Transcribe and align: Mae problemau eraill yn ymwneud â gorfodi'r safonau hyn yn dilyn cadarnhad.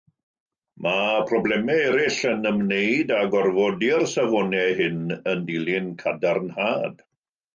Mae 0.85 1.17
problemau 1.31 1.81
eraill 1.89 2.17
yn 2.29 2.47
ymwneud 2.51 3.13
â 3.19 3.21
gorfodi'r 3.35 4.07
safonau 4.13 4.73
hyn 4.79 4.97
yn 5.35 5.47
dilyn 5.51 5.93
cadarnhad. 6.03 7.05